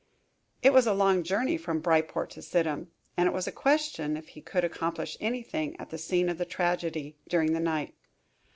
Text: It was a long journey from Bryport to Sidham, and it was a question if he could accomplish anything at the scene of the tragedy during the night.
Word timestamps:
It 0.63 0.73
was 0.73 0.87
a 0.87 0.95
long 0.95 1.21
journey 1.21 1.57
from 1.57 1.79
Bryport 1.79 2.31
to 2.31 2.41
Sidham, 2.41 2.87
and 3.15 3.27
it 3.27 3.33
was 3.33 3.45
a 3.45 3.51
question 3.51 4.17
if 4.17 4.29
he 4.29 4.41
could 4.41 4.63
accomplish 4.63 5.15
anything 5.21 5.79
at 5.79 5.91
the 5.91 5.99
scene 5.99 6.27
of 6.27 6.39
the 6.39 6.43
tragedy 6.45 7.17
during 7.29 7.53
the 7.53 7.59
night. 7.59 7.93